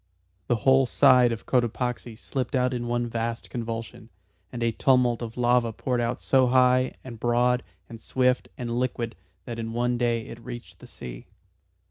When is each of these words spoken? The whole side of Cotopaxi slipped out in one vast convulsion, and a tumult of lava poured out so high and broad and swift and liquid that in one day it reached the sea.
The 0.47 0.55
whole 0.55 0.87
side 0.87 1.31
of 1.31 1.45
Cotopaxi 1.45 2.15
slipped 2.17 2.55
out 2.55 2.73
in 2.73 2.87
one 2.87 3.05
vast 3.05 3.51
convulsion, 3.51 4.09
and 4.51 4.63
a 4.63 4.71
tumult 4.71 5.21
of 5.21 5.37
lava 5.37 5.71
poured 5.71 6.01
out 6.01 6.19
so 6.19 6.47
high 6.47 6.95
and 7.03 7.19
broad 7.19 7.61
and 7.87 8.01
swift 8.01 8.49
and 8.57 8.79
liquid 8.79 9.15
that 9.45 9.59
in 9.59 9.73
one 9.73 9.99
day 9.99 10.25
it 10.25 10.43
reached 10.43 10.79
the 10.79 10.87
sea. 10.87 11.27